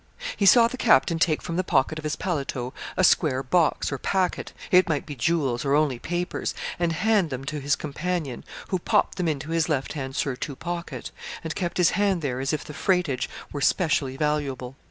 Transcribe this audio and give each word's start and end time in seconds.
He 0.35 0.47
saw 0.47 0.67
the 0.67 0.77
captain 0.77 1.19
take 1.19 1.43
from 1.43 1.57
the 1.57 1.63
pocket 1.63 1.99
of 1.99 2.03
his 2.03 2.15
paletot 2.15 2.73
a 2.97 3.03
square 3.03 3.43
box 3.43 3.91
or 3.91 3.99
packet, 3.99 4.51
it 4.71 4.89
might 4.89 5.05
be 5.05 5.13
jewels 5.13 5.63
or 5.63 5.75
only 5.75 5.99
papers, 5.99 6.55
and 6.79 6.91
hand 6.91 7.29
them 7.29 7.45
to 7.45 7.59
his 7.59 7.75
companion, 7.75 8.43
who 8.69 8.79
popped 8.79 9.17
them 9.17 9.27
into 9.27 9.51
his 9.51 9.69
left 9.69 9.93
hand 9.93 10.15
surtout 10.15 10.57
pocket, 10.57 11.11
and 11.43 11.53
kept 11.53 11.77
his 11.77 11.91
hand 11.91 12.23
there 12.23 12.39
as 12.39 12.51
if 12.51 12.65
the 12.65 12.73
freightage 12.73 13.29
were 13.53 13.61
specially 13.61 14.17
valuable. 14.17 14.75